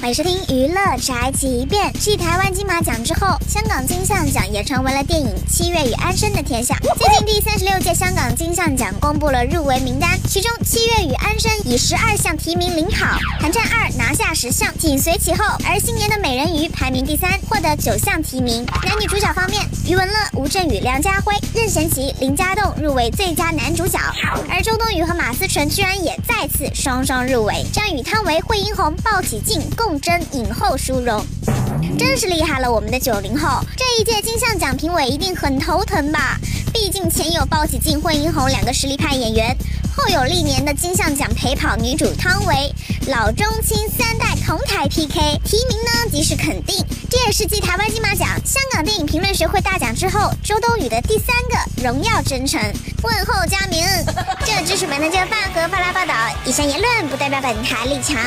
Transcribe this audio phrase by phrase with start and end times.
[0.00, 1.90] 欢迎收听娱乐宅急便。
[1.94, 6.76] 继台湾金马奖之后，香港金像奖也成为了电影《七月与安生》的天下。
[6.98, 13.06] 最近第三十六届香港金像奖公布了入围名单，其中《七月与安生》以十二项提名领跑，
[13.40, 15.42] 《寒战二》拿下十项，紧随其后。
[15.66, 18.64] 而新年的美人排名第三，获得九项提名。
[18.84, 23.98] 男女主角方面，余文乐、吴镇宇、梁家辉、任贤齐、林家栋入围最佳男主角，
[24.48, 27.64] 而周冬雨和马思纯居然也再次双双入围。
[27.72, 29.94] 将与汤唯、惠英红、鲍起静共。
[30.04, 31.24] 争影后殊荣，
[31.98, 32.70] 真是厉害了！
[32.70, 36.38] 我们的九零后，这一届金像奖评委一定很头疼吧？
[36.70, 39.56] 毕竟前有鲍起静、惠英红两个实力派演员，
[39.96, 42.70] 后有历年的金像奖陪跑女主汤唯，
[43.06, 46.84] 老中青三代同台 PK，提名呢即是肯定。
[47.10, 52.60] 这也是继台湾金马奖、香港电影评论学会大奖之后，周冬雨的第三个荣耀征程。
[53.02, 53.82] 问候佳明，
[54.44, 58.18] 这只是本台就饭盒发来报道，以上言论不代表本台立场。